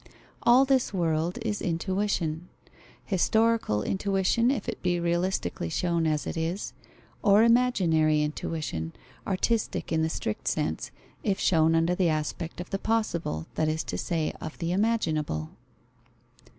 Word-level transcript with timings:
All 0.41 0.65
this 0.65 0.91
world 0.95 1.37
is 1.43 1.61
intuition; 1.61 2.47
historical 3.05 3.83
intuition, 3.83 4.49
if 4.49 4.67
it 4.67 4.81
be 4.81 4.99
realistically 4.99 5.69
shown 5.69 6.07
as 6.07 6.25
it 6.25 6.35
is, 6.35 6.73
or 7.21 7.43
imaginary 7.43 8.23
intuition, 8.23 8.93
artistic 9.27 9.91
in 9.91 10.01
the 10.01 10.09
strict 10.09 10.47
sense, 10.47 10.89
if 11.23 11.39
shown 11.39 11.75
under 11.75 11.93
the 11.93 12.09
aspect 12.09 12.59
of 12.59 12.71
the 12.71 12.79
possible, 12.79 13.45
that 13.53 13.67
is 13.69 13.83
to 13.83 13.95
say, 13.99 14.33
of 14.41 14.57
the 14.57 14.71
imaginable. 14.71 15.51